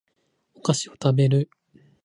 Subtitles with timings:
[0.55, 1.47] お菓子を食べる